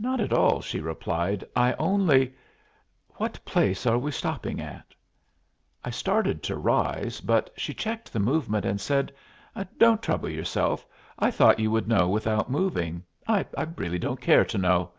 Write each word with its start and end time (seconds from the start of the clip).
"Not 0.00 0.20
at 0.20 0.32
all," 0.32 0.60
she 0.60 0.80
replied. 0.80 1.44
"I 1.54 1.74
only 1.74 2.34
what 3.10 3.38
place 3.44 3.86
are 3.86 3.98
we 4.00 4.10
stopping 4.10 4.60
at?" 4.60 4.96
I 5.84 5.90
started 5.90 6.42
to 6.42 6.56
rise, 6.56 7.20
but 7.20 7.50
she 7.56 7.72
checked 7.72 8.12
the 8.12 8.18
movement 8.18 8.64
and 8.64 8.80
said, 8.80 9.14
"Don't 9.78 10.02
trouble 10.02 10.28
yourself. 10.28 10.84
I 11.20 11.30
thought 11.30 11.60
you 11.60 11.70
would 11.70 11.86
know 11.86 12.08
without 12.08 12.50
moving. 12.50 13.04
I 13.28 13.46
really 13.76 14.00
don't 14.00 14.20
care 14.20 14.44
to 14.44 14.58
know." 14.58 14.90